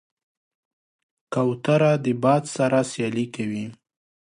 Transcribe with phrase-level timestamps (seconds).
[1.33, 3.65] کوتره د باد سره سیالي کوي.